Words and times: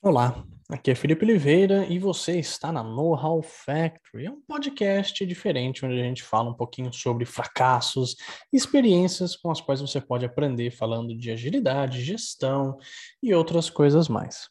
Olá, 0.00 0.44
aqui 0.70 0.92
é 0.92 0.94
Felipe 0.94 1.24
Oliveira 1.24 1.84
e 1.86 1.98
você 1.98 2.38
está 2.38 2.70
na 2.70 2.84
Know-How 2.84 3.42
Factory. 3.42 4.26
É 4.26 4.30
um 4.30 4.40
podcast 4.40 5.26
diferente 5.26 5.84
onde 5.84 6.00
a 6.00 6.04
gente 6.04 6.22
fala 6.22 6.50
um 6.50 6.54
pouquinho 6.54 6.92
sobre 6.92 7.24
fracassos, 7.24 8.14
experiências 8.52 9.34
com 9.34 9.50
as 9.50 9.60
quais 9.60 9.80
você 9.80 10.00
pode 10.00 10.24
aprender 10.24 10.70
falando 10.70 11.18
de 11.18 11.32
agilidade, 11.32 12.04
gestão 12.04 12.78
e 13.20 13.34
outras 13.34 13.68
coisas 13.68 14.08
mais. 14.08 14.48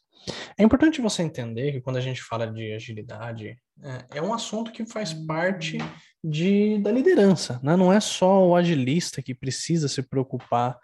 É 0.58 0.62
importante 0.62 1.00
você 1.00 1.22
entender 1.22 1.72
que 1.72 1.80
quando 1.80 1.96
a 1.96 2.02
gente 2.02 2.22
fala 2.22 2.46
de 2.46 2.74
agilidade, 2.74 3.56
é, 3.82 4.18
é 4.18 4.22
um 4.22 4.34
assunto 4.34 4.70
que 4.70 4.84
faz 4.84 5.14
parte 5.14 5.78
de, 6.22 6.78
da 6.78 6.92
liderança, 6.92 7.58
né? 7.62 7.74
não 7.74 7.90
é 7.90 8.00
só 8.00 8.46
o 8.46 8.54
agilista 8.54 9.22
que 9.22 9.34
precisa 9.34 9.88
se 9.88 10.02
preocupar 10.02 10.76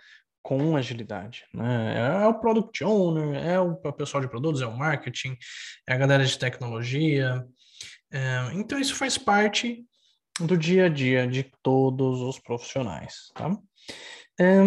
com 0.45 0.77
agilidade. 0.77 1.47
Né? 1.55 1.95
É, 1.97 2.27
o 2.27 2.35
product 2.35 2.85
owner, 2.85 3.35
é 3.43 3.59
o, 3.59 3.75
pessoal 3.95 4.23
de 4.23 4.29
produtos, 4.29 4.61
é 4.61 4.67
o 4.67 4.77
marketing, 4.77 5.37
é 5.89 5.95
a 5.95 5.97
galera 5.97 6.23
de 6.23 6.39
tecnologia. 6.39 7.43
É, 8.13 8.51
então, 8.53 8.79
isso 8.79 8.95
faz 8.95 9.17
parte 9.17 9.83
do 10.39 10.57
dia 10.57 10.85
a 10.85 10.89
dia 10.91 11.27
de 11.27 11.51
todos 11.63 12.21
os 12.21 12.39
profissionais. 12.39 13.33
Tá? 13.35 13.57
É, 14.39 14.63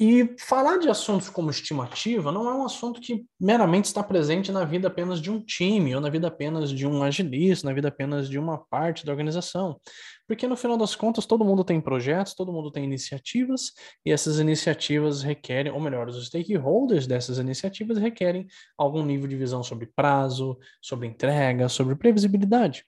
e 0.00 0.34
falar 0.38 0.78
de 0.78 0.88
assuntos 0.88 1.28
como 1.28 1.50
estimativa 1.50 2.32
não 2.32 2.48
é 2.48 2.54
um 2.54 2.64
assunto 2.64 3.02
que 3.02 3.26
meramente 3.38 3.84
está 3.84 4.02
presente 4.02 4.50
na 4.50 4.64
vida 4.64 4.88
apenas 4.88 5.20
de 5.20 5.30
um 5.30 5.44
time, 5.44 5.94
ou 5.94 6.00
na 6.00 6.08
vida 6.08 6.26
apenas 6.28 6.70
de 6.70 6.86
um 6.86 7.02
agilista, 7.02 7.68
na 7.68 7.74
vida 7.74 7.88
apenas 7.88 8.30
de 8.30 8.38
uma 8.38 8.56
parte 8.56 9.04
da 9.04 9.12
organização. 9.12 9.78
Porque 10.26 10.46
no 10.46 10.56
final 10.56 10.78
das 10.78 10.94
contas, 10.94 11.26
todo 11.26 11.44
mundo 11.44 11.62
tem 11.62 11.82
projetos, 11.82 12.34
todo 12.34 12.50
mundo 12.50 12.70
tem 12.70 12.84
iniciativas, 12.84 13.72
e 14.06 14.10
essas 14.10 14.38
iniciativas 14.38 15.22
requerem, 15.22 15.70
ou 15.70 15.80
melhor, 15.80 16.08
os 16.08 16.26
stakeholders 16.28 17.06
dessas 17.06 17.36
iniciativas 17.38 17.98
requerem 17.98 18.46
algum 18.78 19.04
nível 19.04 19.28
de 19.28 19.36
visão 19.36 19.62
sobre 19.62 19.86
prazo, 19.94 20.56
sobre 20.80 21.06
entrega, 21.06 21.68
sobre 21.68 21.94
previsibilidade. 21.94 22.86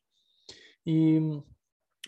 E 0.87 1.21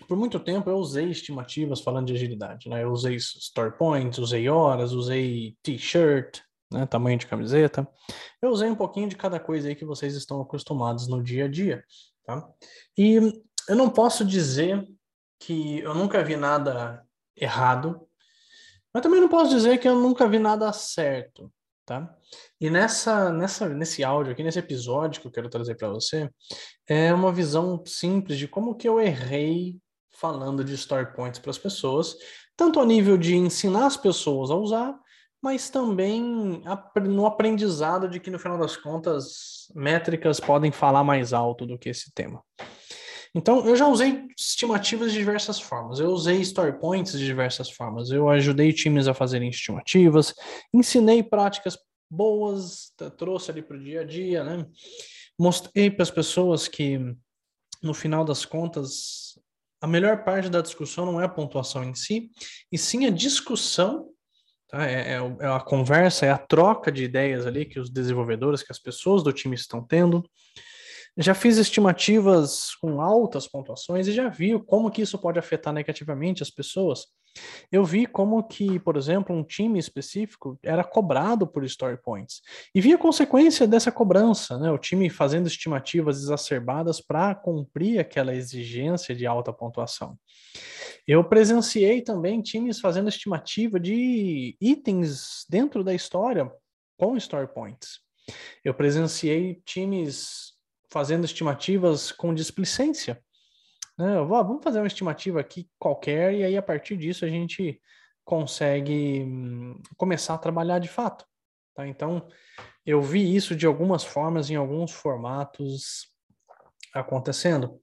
por 0.09 0.17
muito 0.17 0.41
tempo 0.41 0.69
eu 0.69 0.77
usei 0.77 1.09
estimativas 1.11 1.81
falando 1.81 2.09
de 2.09 2.15
agilidade, 2.15 2.69
né? 2.69 2.83
Eu 2.83 2.91
usei 2.91 3.17
story 3.17 3.77
points, 3.77 4.19
usei 4.19 4.49
horas, 4.49 4.93
usei 4.93 5.57
t-shirt, 5.63 6.41
né? 6.71 6.85
Tamanho 6.87 7.19
de 7.19 7.27
camiseta. 7.27 7.89
Eu 8.43 8.51
usei 8.51 8.69
um 8.69 8.75
pouquinho 8.75 9.09
de 9.09 9.17
cada 9.17 9.39
coisa 9.39 9.69
aí 9.69 9.75
que 9.75 9.85
vocês 9.85 10.15
estão 10.15 10.41
acostumados 10.41 11.07
no 11.07 11.23
dia 11.23 11.45
a 11.45 11.49
dia, 11.49 11.85
tá? 12.25 12.47
E 12.99 13.15
eu 13.69 13.77
não 13.77 13.89
posso 13.89 14.25
dizer 14.25 14.87
que 15.39 15.79
eu 15.81 15.95
nunca 15.95 16.23
vi 16.25 16.37
nada 16.37 17.05
errado, 17.37 18.07
mas 18.93 19.03
também 19.03 19.21
não 19.21 19.29
posso 19.29 19.51
dizer 19.51 19.79
que 19.79 19.89
eu 19.89 19.95
nunca 19.95 20.29
vi 20.29 20.39
nada 20.39 20.73
certo, 20.73 21.53
tá? 21.85 22.17
E 22.61 22.69
nessa, 22.69 23.33
nessa, 23.33 23.69
nesse 23.69 24.03
áudio 24.03 24.33
aqui, 24.33 24.43
nesse 24.43 24.59
episódio 24.59 25.21
que 25.21 25.27
eu 25.27 25.33
quero 25.33 25.49
trazer 25.49 25.77
para 25.77 25.89
você, 25.89 26.31
é 26.87 27.13
uma 27.13 27.33
visão 27.33 27.83
simples 27.87 28.39
de 28.39 28.49
como 28.49 28.75
que 28.75 28.89
eu 28.89 29.01
errei 29.01 29.81
falando 30.15 30.65
de 30.65 30.75
story 30.75 31.15
points 31.15 31.39
para 31.39 31.51
as 31.51 31.59
pessoas, 31.59 32.17
tanto 32.57 32.81
a 32.81 32.87
nível 32.87 33.19
de 33.19 33.35
ensinar 33.35 33.87
as 33.87 33.97
pessoas 33.97 34.51
a 34.51 34.55
usar, 34.55 34.95
mas 35.43 35.69
também 35.69 36.23
no 37.03 37.27
aprendizado 37.27 38.09
de 38.09 38.19
que 38.19 38.31
no 38.31 38.39
final 38.39 38.57
das 38.57 38.77
contas 38.77 39.71
métricas 39.75 40.41
podem 40.41 40.73
falar 40.73 41.05
mais 41.05 41.33
alto 41.33 41.67
do 41.67 41.79
que 41.79 41.91
esse 41.91 42.11
tema. 42.15 42.43
Então, 43.35 43.67
eu 43.67 43.75
já 43.75 43.89
usei 43.89 44.27
estimativas 44.39 45.13
de 45.13 45.19
diversas 45.19 45.61
formas. 45.61 45.99
Eu 45.99 46.11
usei 46.11 46.41
story 46.41 46.79
points 46.79 47.19
de 47.19 47.27
diversas 47.27 47.69
formas. 47.69 48.11
Eu 48.11 48.29
ajudei 48.29 48.73
times 48.73 49.09
a 49.09 49.13
fazerem 49.13 49.51
estimativas, 49.51 50.33
ensinei 50.73 51.21
práticas 51.23 51.77
boas, 52.09 52.93
trouxe 53.19 53.51
ali 53.51 53.61
para 53.61 53.77
o 53.77 53.83
dia 53.83 54.03
a 54.03 54.05
dia, 54.05 54.45
né? 54.45 54.65
Mostrei 55.37 55.91
para 55.91 56.05
as 56.05 56.13
pessoas 56.13 56.69
que, 56.69 56.97
no 57.83 57.93
final 57.93 58.25
das 58.25 58.45
contas, 58.45 59.37
a 59.85 59.87
melhor 59.87 60.25
parte 60.25 60.49
da 60.49 60.63
discussão 60.63 61.05
não 61.05 61.21
é 61.21 61.27
a 61.27 61.29
pontuação 61.29 61.85
em 61.85 61.95
si, 61.95 62.31
e 62.73 62.79
sim 62.79 63.05
a 63.05 63.11
discussão, 63.11 64.09
tá? 64.67 64.87
é, 64.87 65.13
é, 65.13 65.37
é 65.41 65.47
a 65.47 65.61
conversa, 65.61 66.25
é 66.25 66.31
a 66.31 66.39
troca 66.39 66.91
de 66.91 67.05
ideias 67.05 67.47
ali 67.47 67.67
que 67.67 67.79
os 67.79 67.91
desenvolvedores, 67.91 68.63
que 68.63 68.73
as 68.73 68.79
pessoas 68.79 69.23
do 69.23 69.31
time 69.31 69.55
estão 69.55 69.87
tendo. 69.87 70.25
Já 71.17 71.33
fiz 71.33 71.59
estimativas 71.59 72.75
com 72.81 73.01
altas 73.01 73.47
pontuações 73.47 74.09
e 74.09 74.13
já 74.13 74.29
vi 74.29 74.59
como 74.65 74.91
que 74.91 75.03
isso 75.03 75.17
pode 75.17 75.39
afetar 75.39 75.73
negativamente 75.73 76.43
as 76.43 76.51
pessoas. 76.51 77.07
Eu 77.71 77.85
vi 77.85 78.07
como 78.07 78.43
que, 78.43 78.79
por 78.81 78.97
exemplo, 78.97 79.35
um 79.35 79.43
time 79.43 79.79
específico 79.79 80.59
era 80.63 80.83
cobrado 80.83 81.47
por 81.47 81.65
story 81.65 81.97
points 82.01 82.41
e 82.75 82.81
vi 82.81 82.93
a 82.93 82.99
consequência 82.99 83.67
dessa 83.67 83.93
cobrança, 83.93 84.59
né? 84.59 84.71
O 84.71 84.79
time 84.79 85.09
fazendo 85.11 85.47
estimativas 85.47 86.23
exacerbadas 86.23 87.01
para 87.01 87.35
cumprir 87.35 87.99
aquela 87.99 88.35
exigência 88.35 89.15
de 89.15 89.27
alta 89.27 89.53
pontuação. 89.53 90.17
Eu 91.07 91.23
presenciei 91.23 92.03
também 92.03 92.41
times 92.41 92.81
fazendo 92.81 93.09
estimativa 93.09 93.79
de 93.79 94.57
itens 94.61 95.45
dentro 95.49 95.85
da 95.85 95.95
história 95.95 96.51
com 96.99 97.17
story 97.17 97.53
points. 97.53 98.01
Eu 98.65 98.73
presenciei 98.73 99.61
times 99.67 100.54
fazendo 100.95 101.25
estimativas 101.25 102.13
com 102.13 102.33
displicência. 102.33 103.21
Né? 103.99 104.15
Vamos 104.29 104.63
fazer 104.63 104.79
uma 104.79 104.87
estimativa 104.87 105.41
aqui 105.41 105.69
qualquer, 105.77 106.33
e 106.33 106.45
aí 106.45 106.57
a 106.57 106.63
partir 106.63 106.97
disso 106.97 107.25
a 107.25 107.29
gente 107.29 107.81
consegue 108.25 109.25
hum, 109.25 109.83
começar 109.97 110.35
a 110.35 110.39
trabalhar 110.39 110.79
de 110.79 110.87
fato. 110.87 111.27
Tá? 111.75 111.85
Então, 111.89 112.29
eu 112.87 113.03
vi 113.03 113.35
isso 113.35 113.57
de 113.57 113.67
algumas 113.67 114.05
formas, 114.05 114.51
em 114.51 114.55
alguns 114.55 114.93
formatos 114.93 116.07
acontecendo. 116.95 117.81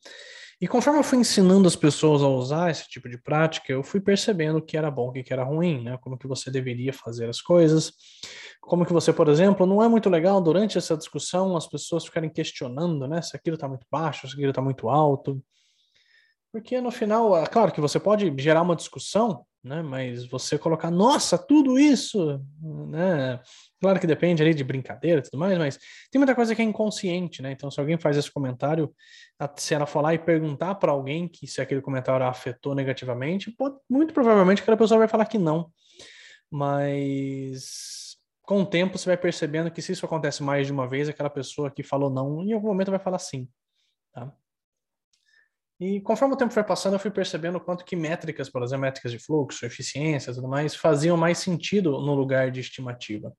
E 0.62 0.68
conforme 0.68 1.00
eu 1.00 1.04
fui 1.04 1.18
ensinando 1.18 1.68
as 1.68 1.76
pessoas 1.76 2.22
a 2.22 2.28
usar 2.28 2.70
esse 2.70 2.88
tipo 2.88 3.10
de 3.10 3.18
prática, 3.18 3.74
eu 3.74 3.82
fui 3.82 4.00
percebendo 4.00 4.60
o 4.60 4.62
que 4.62 4.78
era 4.78 4.92
bom 4.92 5.10
o 5.10 5.12
que 5.12 5.34
era 5.34 5.44
ruim, 5.44 5.84
né? 5.84 5.98
Como 6.00 6.16
que 6.16 6.28
você 6.28 6.52
deveria 6.52 6.94
fazer 6.94 7.28
as 7.28 7.42
coisas. 7.42 7.92
Como 8.62 8.86
que 8.86 8.94
você, 8.94 9.12
por 9.12 9.28
exemplo, 9.28 9.66
não 9.66 9.82
é 9.82 9.88
muito 9.88 10.08
legal 10.08 10.40
durante 10.40 10.78
essa 10.78 10.96
discussão 10.96 11.58
as 11.58 11.68
pessoas 11.68 12.06
ficarem 12.06 12.30
questionando, 12.30 13.08
né? 13.08 13.24
Se 13.24 13.36
aquilo 13.36 13.56
está 13.56 13.68
muito 13.68 13.88
baixo, 13.92 14.28
se 14.28 14.36
aquilo 14.36 14.52
está 14.52 14.62
muito 14.62 14.88
alto. 14.88 15.44
Porque 16.52 16.82
no 16.82 16.92
final, 16.92 17.38
é 17.38 17.46
claro 17.46 17.72
que 17.72 17.80
você 17.80 18.00
pode 18.00 18.34
gerar 18.38 18.62
uma 18.62 18.76
discussão, 18.76 19.46
né? 19.64 19.82
Mas 19.82 20.26
você 20.26 20.58
colocar, 20.58 20.92
nossa, 20.92 21.38
tudo 21.38 21.80
isso, 21.80 22.44
né? 22.62 23.40
Claro 23.80 24.00
que 24.00 24.08
depende 24.08 24.42
ali 24.42 24.54
de 24.54 24.64
brincadeira 24.64 25.20
e 25.20 25.24
tudo 25.24 25.40
mais, 25.40 25.58
mas 25.58 25.78
tem 26.12 26.20
muita 26.20 26.36
coisa 26.36 26.54
que 26.54 26.62
é 26.62 26.66
inconsciente, 26.66 27.42
né? 27.42 27.52
Então, 27.52 27.72
se 27.72 27.80
alguém 27.80 27.98
faz 27.98 28.18
esse 28.18 28.30
comentário, 28.30 28.94
se 29.56 29.74
ela 29.74 29.88
lá 29.96 30.14
e 30.14 30.20
perguntar 30.20 30.76
para 30.76 30.92
alguém 30.92 31.28
que 31.28 31.48
se 31.48 31.62
aquele 31.62 31.82
comentário 31.82 32.26
afetou 32.26 32.76
negativamente, 32.76 33.52
pode, 33.52 33.78
muito 33.90 34.14
provavelmente 34.14 34.62
aquela 34.62 34.78
pessoa 34.78 35.00
vai 35.00 35.08
falar 35.08 35.26
que 35.26 35.38
não. 35.38 35.72
Mas 36.52 38.18
com 38.42 38.64
o 38.64 38.66
tempo 38.66 38.98
você 38.98 39.06
vai 39.06 39.18
percebendo 39.18 39.72
que 39.72 39.82
se 39.82 39.94
isso 39.94 40.06
acontece 40.06 40.44
mais 40.44 40.68
de 40.68 40.74
uma 40.74 40.88
vez, 40.88 41.08
aquela 41.08 41.30
pessoa 41.30 41.72
que 41.72 41.84
falou 41.84 42.10
não, 42.10 42.44
em 42.44 42.52
algum 42.52 42.68
momento 42.68 42.92
vai 42.92 43.00
falar 43.00 43.20
sim. 43.20 43.48
Tá? 44.12 44.34
E 45.82 46.00
conforme 46.00 46.36
o 46.36 46.38
tempo 46.38 46.54
foi 46.54 46.64
passando, 46.64 46.94
eu 46.94 47.00
fui 47.00 47.10
percebendo 47.10 47.60
quanto 47.60 47.84
que 47.84 47.96
métricas, 47.96 48.48
por 48.48 48.62
exemplo, 48.62 48.84
métricas 48.84 49.12
de 49.12 49.18
fluxo, 49.18 49.66
eficiência 49.66 50.32
tudo 50.32 50.48
mais, 50.48 50.76
faziam 50.76 51.18
mais 51.18 51.40
sentido 51.40 52.00
no 52.00 52.14
lugar 52.14 52.52
de 52.52 52.60
estimativa. 52.60 53.34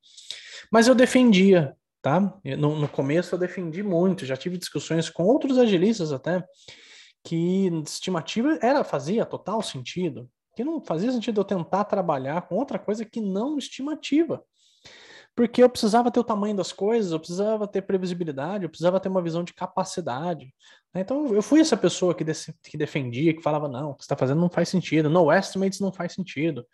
Mas 0.69 0.89
eu 0.89 0.95
defendia, 0.97 1.73
tá? 2.03 2.37
No, 2.59 2.75
no 2.75 2.89
começo 2.89 3.33
eu 3.33 3.39
defendi 3.39 3.81
muito, 3.85 4.27
já 4.27 4.37
tive 4.37 4.59
discussões 4.59 5.09
com 5.09 5.23
outros 5.23 5.57
agilistas 5.57 6.13
até, 6.13 6.45
que 7.25 7.71
estimativa 7.87 8.59
era 8.61 8.83
fazia 8.83 9.25
total 9.25 9.63
sentido, 9.63 10.29
que 10.57 10.65
não 10.65 10.85
fazia 10.85 11.13
sentido 11.13 11.41
eu 11.41 11.45
tentar 11.45 11.85
trabalhar 11.85 12.43
com 12.43 12.57
outra 12.57 12.77
coisa 12.77 13.05
que 13.05 13.21
não 13.21 13.57
estimativa 13.57 14.43
porque 15.35 15.63
eu 15.63 15.69
precisava 15.69 16.11
ter 16.11 16.21
o 16.21 16.25
tamanho 16.25 16.55
das 16.55 16.73
coisas, 16.73 17.13
eu 17.13 17.19
precisava 17.19 17.67
ter 17.67 17.83
previsibilidade, 17.83 18.65
eu 18.65 18.69
precisava 18.69 19.01
ter 19.01 19.09
uma 19.09 19.23
visão 19.23 19.43
de 19.43 19.55
capacidade. 19.55 20.55
Né? 20.95 21.01
Então, 21.01 21.35
eu 21.35 21.43
fui 21.43 21.61
essa 21.61 21.77
pessoa 21.77 22.15
que, 22.15 22.25
que 22.63 22.77
defendia, 22.77 23.35
que 23.35 23.43
falava, 23.43 23.69
não, 23.69 23.91
o 23.91 23.95
que 23.95 24.03
você 24.03 24.07
está 24.07 24.17
fazendo 24.17 24.41
não 24.41 24.51
faz 24.51 24.69
sentido, 24.69 25.09
no 25.09 25.33
estimates 25.33 25.81
não 25.81 25.93
faz 25.93 26.13
sentido. 26.13 26.67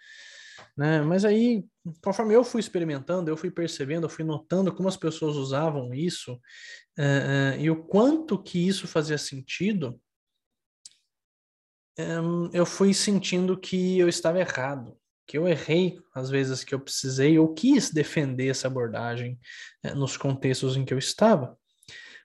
Né? 0.77 1.01
Mas 1.03 1.25
aí, 1.25 1.65
conforme 2.03 2.35
eu 2.35 2.43
fui 2.43 2.61
experimentando, 2.61 3.31
eu 3.31 3.37
fui 3.37 3.51
percebendo, 3.51 4.07
eu 4.07 4.11
fui 4.11 4.25
notando 4.25 4.75
como 4.75 4.89
as 4.89 4.97
pessoas 4.97 5.37
usavam 5.37 5.95
isso 5.95 6.35
uh, 6.35 7.57
uh, 7.57 7.61
e 7.61 7.71
o 7.71 7.85
quanto 7.85 8.43
que 8.43 8.67
isso 8.67 8.89
fazia 8.89 9.19
sentido, 9.19 10.01
um, 11.99 12.49
eu 12.53 12.65
fui 12.65 12.95
sentindo 12.95 13.59
que 13.59 13.99
eu 13.99 14.09
estava 14.09 14.39
errado 14.39 14.97
que 15.29 15.37
eu 15.37 15.47
errei 15.47 15.99
às 16.15 16.31
vezes 16.31 16.65
que 16.65 16.75
eu 16.75 16.81
precisei 16.81 17.39
ou 17.39 17.53
quis 17.53 17.91
defender 17.91 18.49
essa 18.49 18.67
abordagem 18.67 19.39
né, 19.85 19.93
nos 19.93 20.17
contextos 20.17 20.75
em 20.75 20.87
que 20.87 20.95
eu 20.95 20.99
estava, 20.99 21.55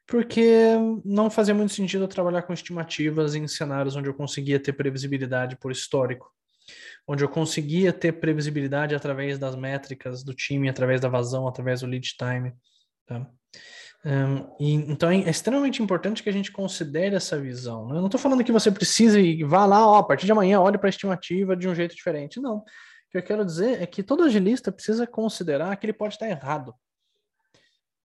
porque 0.07 0.71
não 1.03 1.29
fazia 1.29 1.53
muito 1.53 1.73
sentido 1.73 2.05
eu 2.05 2.07
trabalhar 2.07 2.43
com 2.43 2.53
estimativas 2.53 3.35
em 3.35 3.45
cenários 3.45 3.97
onde 3.97 4.07
eu 4.07 4.13
conseguia 4.13 4.57
ter 4.57 4.71
previsibilidade 4.71 5.57
por 5.57 5.69
histórico, 5.69 6.31
onde 7.05 7.25
eu 7.25 7.29
conseguia 7.29 7.91
ter 7.91 8.13
previsibilidade 8.13 8.95
através 8.95 9.37
das 9.37 9.55
métricas 9.55 10.23
do 10.23 10.33
time, 10.33 10.69
através 10.69 11.01
da 11.01 11.09
vazão, 11.09 11.45
através 11.45 11.81
do 11.81 11.87
lead 11.87 12.15
time. 12.17 12.53
Tá? 13.05 13.29
Um, 14.05 14.55
e, 14.59 14.73
então 14.73 15.09
é 15.09 15.29
extremamente 15.29 15.81
importante 15.81 16.21
que 16.21 16.29
a 16.29 16.33
gente 16.33 16.51
considere 16.51 17.15
essa 17.15 17.39
visão. 17.39 17.87
Né? 17.87 17.95
Eu 17.95 17.99
não 17.99 18.07
estou 18.07 18.19
falando 18.19 18.43
que 18.43 18.51
você 18.51 18.69
precisa 18.69 19.19
e 19.19 19.43
vá 19.43 19.65
lá, 19.65 19.87
ó, 19.87 19.97
a 19.97 20.03
partir 20.03 20.25
de 20.25 20.31
amanhã, 20.31 20.59
olhe 20.59 20.77
para 20.77 20.87
a 20.87 20.89
estimativa 20.89 21.55
de 21.55 21.67
um 21.67 21.75
jeito 21.75 21.95
diferente. 21.95 22.39
Não. 22.39 22.63
Que 23.13 23.19
eu 23.19 23.23
quero 23.23 23.45
dizer 23.45 23.79
é 23.79 23.85
que 23.85 24.01
todo 24.01 24.23
agilista 24.23 24.71
precisa 24.71 25.05
considerar 25.05 25.77
que 25.77 25.85
ele 25.85 25.93
pode 25.93 26.15
estar 26.15 26.27
errado. 26.27 26.73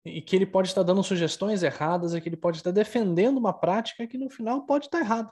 E 0.02 0.22
que 0.22 0.34
ele 0.34 0.46
pode 0.46 0.68
estar 0.68 0.82
dando 0.82 1.02
sugestões 1.02 1.62
erradas 1.62 2.14
e 2.14 2.20
que 2.22 2.28
ele 2.30 2.38
pode 2.38 2.56
estar 2.56 2.70
defendendo 2.70 3.36
uma 3.36 3.52
prática 3.52 4.06
que 4.06 4.16
no 4.16 4.30
final 4.30 4.64
pode 4.64 4.86
estar 4.86 5.00
errada. 5.00 5.30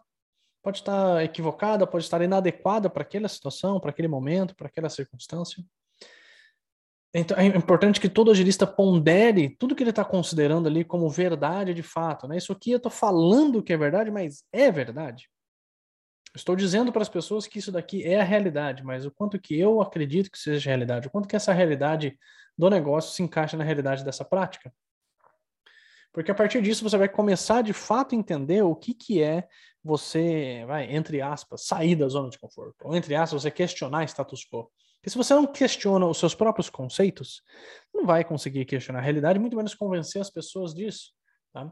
Pode 0.62 0.80
estar 0.80 1.24
equivocada, 1.24 1.86
pode 1.86 2.04
estar 2.04 2.20
inadequada 2.20 2.90
para 2.90 3.00
aquela 3.00 3.28
situação, 3.28 3.80
para 3.80 3.88
aquele 3.88 4.08
momento, 4.08 4.54
para 4.54 4.66
aquela 4.66 4.90
circunstância. 4.90 5.64
Então, 7.14 7.38
é 7.38 7.46
importante 7.46 7.98
que 7.98 8.10
todo 8.10 8.30
agilista 8.30 8.66
pondere 8.66 9.56
tudo 9.56 9.74
que 9.74 9.82
ele 9.82 9.88
está 9.88 10.04
considerando 10.04 10.68
ali 10.68 10.84
como 10.84 11.08
verdade 11.08 11.72
de 11.72 11.82
fato. 11.82 12.28
Né? 12.28 12.36
Isso 12.36 12.52
aqui 12.52 12.72
eu 12.72 12.76
estou 12.76 12.92
falando 12.92 13.62
que 13.62 13.72
é 13.72 13.76
verdade, 13.78 14.10
mas 14.10 14.44
é 14.52 14.70
verdade. 14.70 15.30
Estou 16.34 16.56
dizendo 16.56 16.90
para 16.90 17.02
as 17.02 17.08
pessoas 17.08 17.46
que 17.46 17.58
isso 17.58 17.70
daqui 17.70 18.04
é 18.04 18.20
a 18.20 18.24
realidade, 18.24 18.82
mas 18.82 19.04
o 19.04 19.10
quanto 19.10 19.38
que 19.38 19.58
eu 19.58 19.82
acredito 19.82 20.30
que 20.30 20.38
seja 20.38 20.70
realidade, 20.70 21.06
o 21.06 21.10
quanto 21.10 21.28
que 21.28 21.36
essa 21.36 21.52
realidade 21.52 22.18
do 22.56 22.70
negócio 22.70 23.12
se 23.12 23.22
encaixa 23.22 23.56
na 23.56 23.64
realidade 23.64 24.04
dessa 24.04 24.24
prática. 24.24 24.72
Porque 26.12 26.30
a 26.30 26.34
partir 26.34 26.60
disso 26.62 26.88
você 26.88 26.96
vai 26.96 27.08
começar 27.08 27.62
de 27.62 27.72
fato 27.72 28.14
a 28.14 28.18
entender 28.18 28.62
o 28.62 28.74
que, 28.74 28.94
que 28.94 29.22
é 29.22 29.46
você, 29.82 30.64
vai, 30.66 30.84
entre 30.94 31.20
aspas, 31.20 31.66
sair 31.66 31.96
da 31.96 32.08
zona 32.08 32.30
de 32.30 32.38
conforto, 32.38 32.76
ou 32.82 32.94
entre 32.94 33.14
aspas, 33.14 33.42
você 33.42 33.50
questionar 33.50 34.04
status 34.04 34.44
quo. 34.44 34.70
Porque 34.96 35.10
se 35.10 35.16
você 35.16 35.34
não 35.34 35.46
questiona 35.46 36.06
os 36.06 36.18
seus 36.18 36.34
próprios 36.34 36.70
conceitos, 36.70 37.42
não 37.92 38.06
vai 38.06 38.22
conseguir 38.22 38.64
questionar 38.64 39.00
a 39.00 39.02
realidade, 39.02 39.38
muito 39.38 39.56
menos 39.56 39.74
convencer 39.74 40.22
as 40.22 40.30
pessoas 40.30 40.72
disso. 40.72 41.12
Tá? 41.52 41.70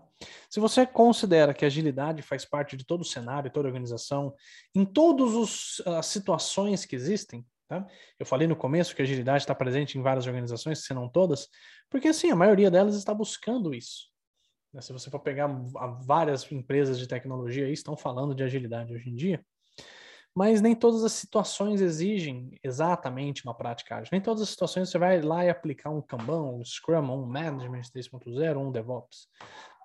Se 0.51 0.61
você 0.61 0.87
considera 0.87 1.55
que 1.55 1.65
agilidade 1.65 2.21
faz 2.21 2.45
parte 2.45 2.77
de 2.77 2.85
todo 2.85 3.01
o 3.01 3.05
cenário, 3.05 3.51
toda 3.51 3.67
a 3.67 3.71
organização, 3.71 4.35
em 4.75 4.85
todas 4.85 5.81
as 5.87 6.07
situações 6.07 6.85
que 6.85 6.95
existem, 6.95 7.47
tá? 7.67 7.87
eu 8.19 8.27
falei 8.27 8.47
no 8.47 8.55
começo 8.55 8.95
que 8.95 9.01
agilidade 9.01 9.43
está 9.43 9.55
presente 9.55 9.97
em 9.97 10.03
várias 10.03 10.27
organizações, 10.27 10.85
se 10.85 10.93
não 10.93 11.09
todas, 11.09 11.49
porque 11.89 12.09
assim, 12.09 12.31
a 12.31 12.37
maioria 12.37 12.71
delas 12.71 12.95
está 12.95 13.15
buscando 13.15 13.73
isso. 13.73 14.11
Né? 14.71 14.83
Se 14.83 14.93
você 14.93 15.09
for 15.09 15.21
pegar 15.21 15.49
várias 16.03 16.51
empresas 16.53 16.99
de 16.99 17.09
tecnologia 17.09 17.65
aí, 17.65 17.73
estão 17.73 17.97
falando 17.97 18.35
de 18.35 18.43
agilidade 18.43 18.93
hoje 18.93 19.09
em 19.09 19.15
dia 19.15 19.43
mas 20.35 20.61
nem 20.61 20.75
todas 20.75 21.03
as 21.05 21.13
situações 21.13 21.81
exigem 21.81 22.53
exatamente 22.63 23.45
uma 23.45 23.55
prática 23.55 23.97
ágil. 23.97 24.11
Nem 24.13 24.21
todas 24.21 24.43
as 24.43 24.51
situações 24.51 24.89
você 24.89 24.99
vai 24.99 25.21
lá 25.21 25.45
e 25.45 25.51
aplicar 25.51 25.91
um 25.91 26.01
Kanban, 26.01 26.43
um 26.43 26.65
Scrum, 26.65 27.11
um 27.11 27.27
Management 27.27 27.83
3.0, 27.95 28.57
um 28.57 28.71
DevOps. 28.71 29.29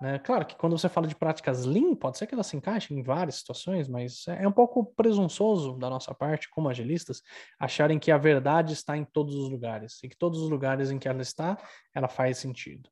Né? 0.01 0.19
Claro 0.19 0.45
que 0.45 0.55
quando 0.55 0.77
você 0.77 0.89
fala 0.89 1.07
de 1.07 1.15
práticas 1.15 1.65
Lean, 1.65 1.95
pode 1.95 2.17
ser 2.17 2.27
que 2.27 2.33
elas 2.33 2.47
se 2.47 2.57
encaixem 2.57 2.99
em 2.99 3.03
várias 3.03 3.35
situações, 3.35 3.87
mas 3.87 4.25
é 4.27 4.47
um 4.47 4.51
pouco 4.51 4.85
presunçoso 4.93 5.77
da 5.77 5.89
nossa 5.89 6.13
parte, 6.13 6.49
como 6.49 6.67
agilistas, 6.67 7.21
acharem 7.57 7.97
que 7.97 8.11
a 8.11 8.17
verdade 8.17 8.73
está 8.73 8.97
em 8.97 9.05
todos 9.05 9.35
os 9.35 9.49
lugares 9.49 10.03
e 10.03 10.09
que 10.09 10.17
todos 10.17 10.41
os 10.41 10.49
lugares 10.49 10.91
em 10.91 10.99
que 10.99 11.07
ela 11.07 11.21
está, 11.21 11.57
ela 11.93 12.09
faz 12.09 12.37
sentido. 12.37 12.89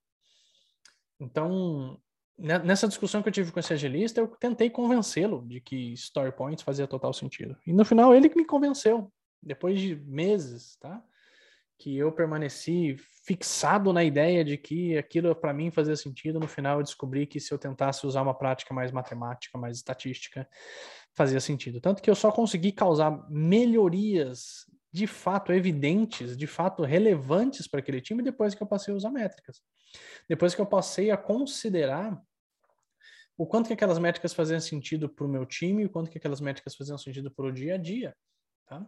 Então, 1.19 1.99
né, 2.37 2.59
nessa 2.59 2.87
discussão 2.87 3.21
que 3.21 3.29
eu 3.29 3.33
tive 3.33 3.51
com 3.51 3.59
esse 3.59 3.73
agilista, 3.73 4.21
eu 4.21 4.27
tentei 4.27 4.69
convencê-lo 4.69 5.45
de 5.45 5.59
que 5.59 5.93
story 5.93 6.31
points 6.31 6.63
fazia 6.63 6.87
total 6.87 7.13
sentido. 7.13 7.57
E 7.67 7.73
no 7.73 7.83
final 7.83 8.15
ele 8.15 8.33
me 8.33 8.45
convenceu, 8.45 9.11
depois 9.41 9.79
de 9.79 9.95
meses, 10.05 10.77
tá? 10.77 11.03
Que 11.77 11.97
eu 11.97 12.11
permaneci 12.11 12.95
fixado 13.25 13.93
na 13.93 14.03
ideia 14.03 14.43
de 14.43 14.57
que 14.57 14.97
aquilo 14.97 15.33
para 15.35 15.53
mim 15.53 15.71
fazia 15.71 15.95
sentido. 15.95 16.39
No 16.39 16.47
final 16.47 16.79
eu 16.79 16.83
descobri 16.83 17.25
que 17.25 17.39
se 17.39 17.53
eu 17.53 17.57
tentasse 17.57 18.05
usar 18.05 18.21
uma 18.21 18.37
prática 18.37 18.73
mais 18.73 18.91
matemática, 18.91 19.57
mais 19.57 19.77
estatística, 19.77 20.47
fazia 21.13 21.39
sentido. 21.39 21.79
Tanto 21.79 22.01
que 22.01 22.09
eu 22.09 22.15
só 22.15 22.31
consegui 22.31 22.71
causar 22.71 23.25
melhorias 23.29 24.65
de 24.91 25.07
fato 25.07 25.51
evidentes, 25.51 26.37
de 26.37 26.45
fato 26.45 26.83
relevantes 26.83 27.67
para 27.67 27.79
aquele 27.79 27.99
time 27.99 28.21
depois 28.21 28.53
que 28.53 28.61
eu 28.61 28.67
passei 28.67 28.93
a 28.93 28.97
usar 28.97 29.09
métricas. 29.09 29.61
Depois 30.29 30.53
que 30.53 30.61
eu 30.61 30.65
passei 30.65 31.09
a 31.09 31.17
considerar 31.17 32.21
o 33.35 33.47
quanto 33.47 33.67
que 33.67 33.73
aquelas 33.73 33.97
métricas 33.97 34.33
faziam 34.33 34.59
sentido 34.59 35.09
para 35.09 35.25
o 35.25 35.29
meu 35.29 35.45
time, 35.45 35.85
o 35.85 35.89
quanto 35.89 36.11
que 36.11 36.17
aquelas 36.17 36.39
métricas 36.39 36.75
faziam 36.75 36.97
sentido 36.97 37.31
para 37.31 37.45
o 37.45 37.51
dia 37.51 37.75
a 37.75 37.77
dia, 37.77 38.15
tá? 38.67 38.85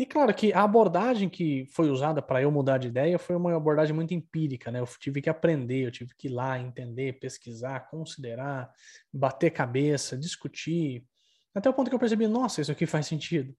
E 0.00 0.06
claro 0.06 0.32
que 0.32 0.50
a 0.50 0.62
abordagem 0.62 1.28
que 1.28 1.66
foi 1.74 1.90
usada 1.90 2.22
para 2.22 2.40
eu 2.40 2.50
mudar 2.50 2.78
de 2.78 2.88
ideia 2.88 3.18
foi 3.18 3.36
uma 3.36 3.54
abordagem 3.54 3.94
muito 3.94 4.14
empírica, 4.14 4.70
né? 4.70 4.80
Eu 4.80 4.86
tive 4.86 5.20
que 5.20 5.28
aprender, 5.28 5.84
eu 5.84 5.90
tive 5.90 6.14
que 6.16 6.26
ir 6.26 6.30
lá, 6.30 6.58
entender, 6.58 7.20
pesquisar, 7.20 7.80
considerar, 7.80 8.72
bater 9.12 9.50
cabeça, 9.50 10.16
discutir, 10.16 11.06
até 11.54 11.68
o 11.68 11.74
ponto 11.74 11.90
que 11.90 11.94
eu 11.94 11.98
percebi, 11.98 12.26
nossa, 12.26 12.62
isso 12.62 12.72
aqui 12.72 12.86
faz 12.86 13.08
sentido. 13.08 13.54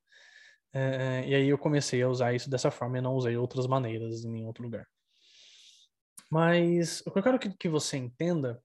É, 0.74 1.24
e 1.28 1.36
aí 1.36 1.48
eu 1.48 1.60
comecei 1.60 2.02
a 2.02 2.10
usar 2.10 2.34
isso 2.34 2.50
dessa 2.50 2.72
forma 2.72 2.98
e 2.98 3.02
não 3.02 3.14
usei 3.14 3.38
outras 3.38 3.68
maneiras 3.68 4.26
em 4.26 4.32
nenhum 4.32 4.48
outro 4.48 4.64
lugar. 4.64 4.88
Mas 6.28 7.04
o 7.06 7.12
que 7.12 7.20
eu 7.20 7.24
quero 7.24 7.38
que, 7.38 7.52
que 7.52 7.70
você 7.70 7.98
entenda 7.98 8.60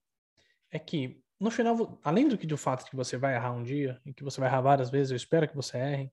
é 0.71 0.79
que, 0.79 1.21
no 1.39 1.51
final, 1.51 2.01
além 2.03 2.27
do 2.27 2.39
que 2.39 2.47
do 2.47 2.57
fato 2.57 2.85
de 2.85 2.91
que 2.91 2.97
você 2.97 3.19
vai 3.19 3.35
errar 3.35 3.53
um 3.53 3.63
dia, 3.63 4.01
e 4.07 4.15
que 4.15 4.25
você 4.25 4.41
vai 4.41 4.49
errar 4.49 4.63
várias 4.63 4.89
vezes, 4.89 5.11
eu 5.11 5.17
espero 5.19 5.47
que 5.47 5.55
você 5.55 5.77
erre, 5.77 6.11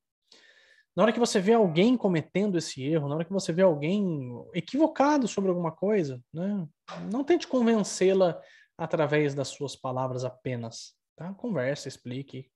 na 0.95 1.04
hora 1.04 1.12
que 1.12 1.19
você 1.19 1.40
vê 1.40 1.54
alguém 1.54 1.98
cometendo 1.98 2.57
esse 2.57 2.84
erro, 2.84 3.07
na 3.07 3.16
hora 3.16 3.25
que 3.25 3.34
você 3.34 3.51
vê 3.51 3.62
alguém 3.62 4.31
equivocado 4.54 5.28
sobre 5.28 5.50
alguma 5.50 5.72
coisa, 5.72 6.22
né, 6.34 6.68
não 7.12 7.24
tente 7.24 7.48
convencê-la 7.48 8.40
através 8.78 9.34
das 9.34 9.48
suas 9.48 9.75
palavras 9.75 10.24
apenas. 10.24 10.94
Tá? 11.16 11.34
Conversa, 11.34 11.88
explique, 11.88 12.50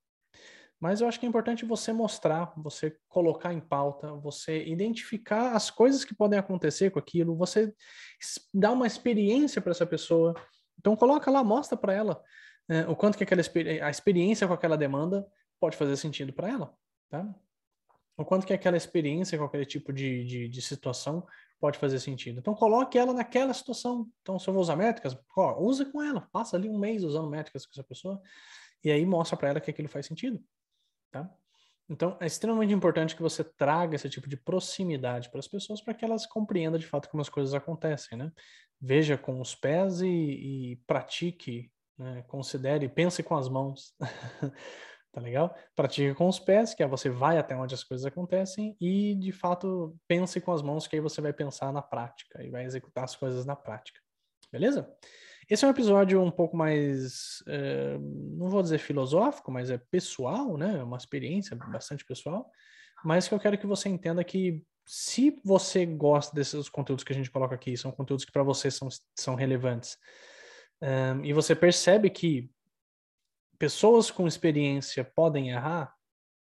mas 0.80 1.02
eu 1.02 1.08
acho 1.08 1.20
que 1.20 1.26
é 1.26 1.30
importante 1.30 1.66
você 1.66 1.92
mostrar, 1.92 2.54
você 2.56 2.96
colocar 3.08 3.52
em 3.52 3.60
pauta, 3.60 4.14
você 4.14 4.64
identificar 4.66 5.54
as 5.54 5.72
coisas 5.72 6.06
que 6.06 6.14
podem 6.14 6.38
acontecer 6.38 6.92
com 6.92 7.00
aquilo, 7.00 7.36
você 7.36 7.74
dar 8.54 8.72
uma 8.72 8.86
experiência 8.86 9.60
para 9.60 9.72
essa 9.72 9.88
pessoa. 9.88 10.36
Então 10.78 10.96
coloca 10.96 11.32
lá, 11.32 11.44
mostra 11.44 11.76
para 11.76 11.94
ela 11.94 12.24
né, 12.70 12.88
o 12.88 12.96
quanto 12.96 13.18
que 13.18 13.24
aquela 13.24 13.42
a 13.84 13.90
experiência 13.90 14.48
com 14.48 14.54
aquela 14.54 14.78
demanda 14.78 15.26
pode 15.60 15.76
fazer 15.76 15.98
sentido 15.98 16.32
para 16.32 16.50
ela, 16.50 16.74
tá? 17.10 17.28
O 18.18 18.26
quanto 18.26 18.48
que 18.48 18.54
aquela 18.54 18.76
experiência 18.76 19.42
aquele 19.42 19.66
tipo 19.66 19.94
de, 19.94 20.26
de, 20.26 20.50
de, 20.50 20.62
situação 20.62 21.26
pode 21.60 21.78
fazer 21.78 22.00
sentido. 22.00 22.40
Então 22.40 22.56
coloque 22.56 22.98
ela 22.98 23.14
naquela 23.14 23.54
situação. 23.54 24.10
Então 24.22 24.40
se 24.40 24.48
eu 24.48 24.54
vou 24.54 24.62
usar 24.62 24.76
métricas, 24.76 25.16
ó, 25.36 25.60
usa 25.60 25.86
com 25.86 26.02
ela, 26.02 26.28
passa 26.32 26.58
ali 26.58 26.68
um 26.68 26.80
mês 26.80 27.04
usando 27.04 27.30
métricas 27.30 27.66
com 27.66 27.72
essa 27.74 27.84
pessoa 27.84 28.20
e 28.84 28.92
aí 28.92 29.06
mostra 29.06 29.38
para 29.38 29.50
ela 29.50 29.62
que 29.62 29.70
aquilo 29.70 29.88
faz 29.88 30.08
sentido. 30.08 30.44
Tá? 31.12 31.30
Então, 31.90 32.18
é 32.20 32.26
extremamente 32.26 32.74
importante 32.74 33.16
que 33.16 33.22
você 33.22 33.44
traga 33.44 33.96
esse 33.96 34.10
tipo 34.10 34.28
de 34.28 34.36
proximidade 34.36 35.30
para 35.30 35.40
as 35.40 35.48
pessoas 35.48 35.80
para 35.80 35.94
que 35.94 36.04
elas 36.04 36.26
compreendam 36.26 36.78
de 36.78 36.86
fato 36.86 37.10
como 37.10 37.22
as 37.22 37.30
coisas 37.30 37.54
acontecem, 37.54 38.18
né? 38.18 38.32
Veja 38.80 39.18
com 39.18 39.40
os 39.40 39.56
pés 39.56 40.02
e, 40.02 40.08
e 40.08 40.76
pratique, 40.86 41.72
né? 41.98 42.24
considere, 42.28 42.90
pense 42.90 43.24
com 43.24 43.38
as 43.38 43.48
mãos, 43.48 43.96
tá 45.18 45.22
legal? 45.22 45.58
Pratique 45.76 46.14
com 46.14 46.28
os 46.28 46.40
pés, 46.40 46.76
que 46.76 46.84
é 46.84 46.88
você 46.88 47.10
vai 47.10 47.40
até 47.40 47.56
onde 47.56 47.74
as 47.74 47.84
coisas 47.84 48.06
acontecem 48.06 48.78
e, 48.80 49.16
de 49.16 49.32
fato, 49.32 49.98
pense 50.08 50.40
com 50.40 50.52
as 50.52 50.62
mãos, 50.62 50.86
que 50.86 50.96
aí 50.96 51.02
você 51.02 51.20
vai 51.20 51.34
pensar 51.34 51.74
na 51.74 51.82
prática 51.82 52.44
e 52.44 52.52
vai 52.52 52.64
executar 52.64 53.04
as 53.04 53.16
coisas 53.16 53.44
na 53.44 53.56
prática, 53.56 54.00
beleza? 54.52 54.88
Esse 55.50 55.66
é 55.66 55.68
um 55.68 55.72
episódio 55.72 56.22
um 56.22 56.30
pouco 56.30 56.56
mais, 56.56 57.42
é, 57.48 57.98
não 57.98 58.48
vou 58.48 58.62
dizer 58.62 58.78
filosófico, 58.78 59.52
mas 59.52 59.72
é 59.72 59.80
pessoal, 59.90 60.56
né? 60.56 60.78
É 60.78 60.84
uma 60.84 60.98
experiência 60.98 61.56
bastante 61.56 62.06
pessoal, 62.06 62.52
mas 63.04 63.28
que 63.28 63.34
eu 63.34 63.40
quero 63.40 63.58
que 63.58 63.66
você 63.66 63.90
entenda 63.90 64.24
que 64.24 64.64
se 64.86 65.42
você 65.44 65.84
gosta 65.84 66.36
desses 66.36 66.70
conteúdos 66.70 67.04
que 67.04 67.12
a 67.12 67.16
gente 67.16 67.32
coloca 67.32 67.56
aqui, 67.56 67.76
são 67.76 67.92
conteúdos 67.92 68.24
que 68.24 68.32
para 68.32 68.44
você 68.44 68.70
são, 68.70 68.88
são 69.18 69.34
relevantes, 69.34 69.98
um, 70.80 71.26
e 71.26 71.34
você 71.34 71.56
percebe 71.56 72.08
que 72.08 72.52
pessoas 73.58 74.12
com 74.12 74.28
experiência 74.28 75.04
podem 75.16 75.50
errar, 75.50 75.94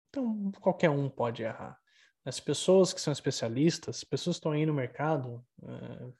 então 0.08 0.50
qualquer 0.60 0.90
um 0.90 1.08
pode 1.08 1.42
errar. 1.42 1.78
As 2.24 2.38
pessoas 2.38 2.92
que 2.92 3.00
são 3.00 3.12
especialistas, 3.12 4.04
pessoas 4.04 4.36
que 4.36 4.40
estão 4.40 4.52
aí 4.52 4.66
no 4.66 4.74
mercado, 4.74 5.44
uh, 5.62 6.14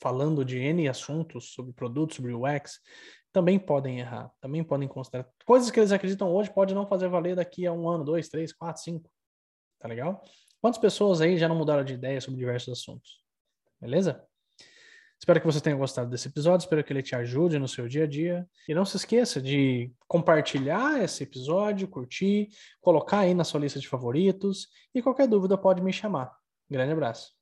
falando 0.00 0.44
de 0.44 0.58
N 0.58 0.88
assuntos 0.88 1.52
sobre 1.52 1.72
produtos, 1.72 2.16
sobre 2.16 2.32
UX, 2.32 2.80
também 3.32 3.58
podem 3.58 4.00
errar, 4.00 4.30
também 4.40 4.62
podem 4.62 4.86
considerar. 4.86 5.28
Coisas 5.44 5.70
que 5.70 5.80
eles 5.80 5.92
acreditam 5.92 6.32
hoje 6.32 6.52
pode 6.52 6.74
não 6.74 6.86
fazer 6.86 7.08
valer 7.08 7.34
daqui 7.34 7.66
a 7.66 7.72
um 7.72 7.88
ano, 7.88 8.04
dois, 8.04 8.28
três, 8.28 8.52
quatro, 8.52 8.82
cinco. 8.82 9.10
Tá 9.78 9.88
legal? 9.88 10.22
Quantas 10.60 10.80
pessoas 10.80 11.20
aí 11.20 11.38
já 11.38 11.48
não 11.48 11.56
mudaram 11.56 11.82
de 11.82 11.94
ideia 11.94 12.20
sobre 12.20 12.38
diversos 12.38 12.78
assuntos? 12.78 13.22
Beleza? 13.80 14.24
Espero 15.22 15.38
que 15.40 15.46
você 15.46 15.60
tenha 15.60 15.76
gostado 15.76 16.10
desse 16.10 16.26
episódio, 16.26 16.64
espero 16.64 16.82
que 16.82 16.92
ele 16.92 17.00
te 17.00 17.14
ajude 17.14 17.56
no 17.56 17.68
seu 17.68 17.86
dia 17.86 18.02
a 18.02 18.06
dia. 18.08 18.44
E 18.68 18.74
não 18.74 18.84
se 18.84 18.96
esqueça 18.96 19.40
de 19.40 19.92
compartilhar 20.08 21.00
esse 21.00 21.22
episódio, 21.22 21.86
curtir, 21.86 22.48
colocar 22.80 23.20
aí 23.20 23.32
na 23.32 23.44
sua 23.44 23.60
lista 23.60 23.78
de 23.78 23.86
favoritos. 23.86 24.66
E 24.92 25.00
qualquer 25.00 25.28
dúvida 25.28 25.56
pode 25.56 25.80
me 25.80 25.92
chamar. 25.92 26.36
Grande 26.68 26.90
abraço. 26.90 27.41